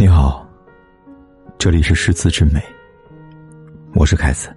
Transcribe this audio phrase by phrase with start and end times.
[0.00, 0.46] 你好，
[1.58, 2.62] 这里是诗词之美，
[3.96, 4.48] 我是凯子。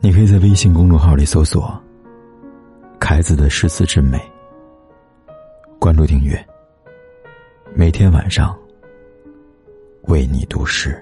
[0.00, 1.80] 你可以在微信公众号里搜索
[2.98, 4.20] “凯子的诗词之美”，
[5.78, 6.44] 关注订阅，
[7.72, 8.52] 每天晚上
[10.08, 11.00] 为你读诗。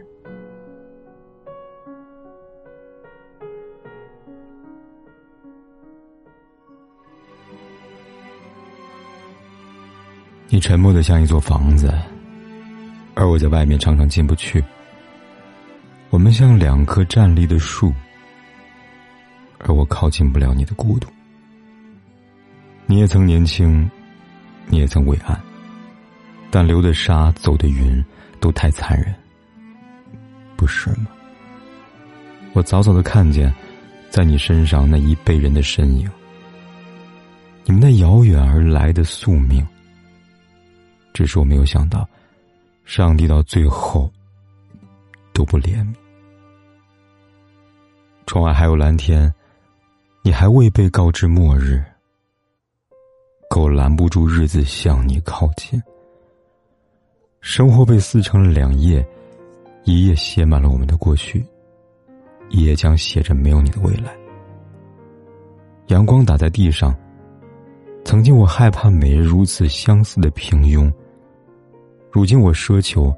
[10.48, 11.90] 你沉默的像一座房子，
[13.16, 14.62] 而我在外面常常进不去。
[16.10, 17.92] 我们像两棵站立的树，
[19.58, 21.08] 而我靠近不了你的孤独。
[22.84, 23.90] 你也曾年轻，
[24.66, 25.40] 你也曾伟岸，
[26.50, 28.04] 但流的沙，走的云，
[28.38, 29.12] 都太残忍，
[30.54, 31.06] 不是吗？
[32.52, 33.52] 我早早的看见，
[34.10, 36.08] 在你身上那一辈人的身影，
[37.64, 39.66] 你们那遥远而来的宿命。
[41.14, 42.06] 只是我没有想到，
[42.86, 44.08] 上帝到最后
[45.32, 45.92] 都不怜悯。
[48.26, 49.32] 窗外还有蓝天，
[50.22, 51.84] 你还未被告知末日，
[53.50, 55.82] 狗拦不住日子向你靠近。
[57.40, 59.04] 生活被撕成了两页，
[59.82, 61.44] 一页写满了我们的过去，
[62.50, 64.16] 一页将写着没有你的未来。
[65.88, 66.94] 阳光打在地上，
[68.04, 70.92] 曾经我害怕每日如此相似的平庸。
[72.16, 73.14] 如今我奢求，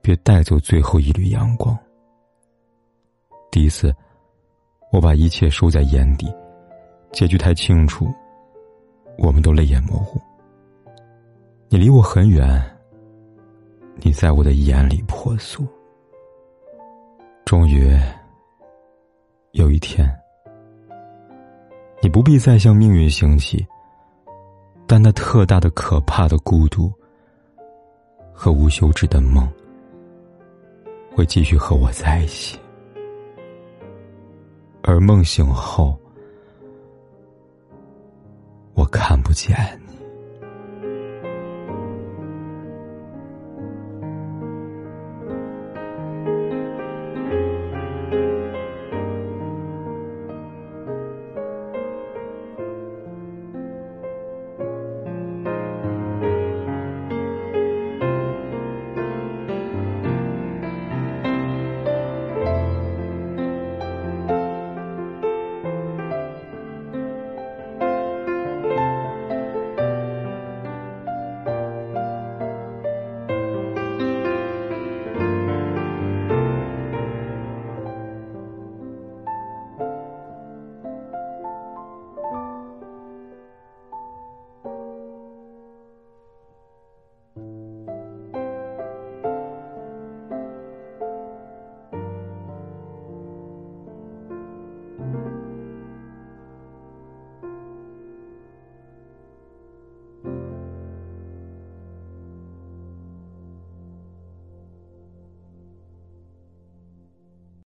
[0.00, 1.76] 别带走最后一缕阳光。
[3.50, 3.92] 第一次，
[4.92, 6.32] 我把一切收在眼底，
[7.10, 8.06] 结局太清楚，
[9.18, 10.20] 我们都泪眼模糊。
[11.68, 12.62] 你离我很远，
[13.96, 15.66] 你在我的眼里婆娑。
[17.44, 17.92] 终于，
[19.50, 20.08] 有一天，
[22.00, 23.66] 你不必再向命运行乞，
[24.86, 26.88] 但那特大的、可怕的孤独。
[28.32, 29.48] 和无休止的梦，
[31.14, 32.58] 会继续和我在一起，
[34.82, 35.96] 而梦醒后，
[38.74, 39.56] 我看不见
[39.86, 40.01] 你。